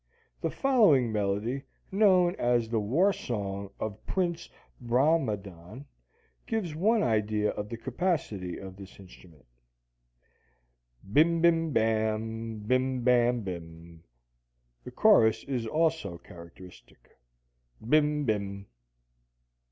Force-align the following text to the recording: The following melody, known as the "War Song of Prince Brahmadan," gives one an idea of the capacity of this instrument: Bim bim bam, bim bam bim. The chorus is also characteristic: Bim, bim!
The 0.41 0.49
following 0.49 1.11
melody, 1.11 1.61
known 1.91 2.35
as 2.39 2.69
the 2.69 2.79
"War 2.79 3.13
Song 3.13 3.69
of 3.79 4.03
Prince 4.07 4.49
Brahmadan," 4.81 5.85
gives 6.47 6.73
one 6.73 7.03
an 7.03 7.07
idea 7.09 7.51
of 7.51 7.69
the 7.69 7.77
capacity 7.77 8.57
of 8.57 8.77
this 8.77 8.99
instrument: 8.99 9.45
Bim 11.13 11.39
bim 11.39 11.71
bam, 11.71 12.61
bim 12.61 13.03
bam 13.03 13.41
bim. 13.41 14.03
The 14.83 14.89
chorus 14.89 15.43
is 15.43 15.67
also 15.67 16.17
characteristic: 16.17 17.19
Bim, 17.87 18.25
bim! 18.25 18.65